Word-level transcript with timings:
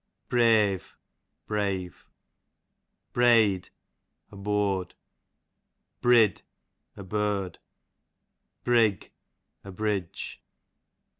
Breve, 0.29 0.97
brave. 1.45 2.07
Breyd, 3.13 3.69
a 4.31 4.35
board. 4.35 4.95
Brid, 6.01 6.41
a 6.97 7.03
bird. 7.03 7.59
Brigg, 8.63 9.11
a 9.63 9.71
bridge. 9.71 10.41